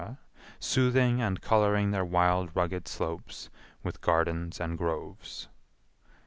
[0.59, 3.51] soothing and coloring their wild rugged slopes
[3.83, 5.47] with gardens and groves.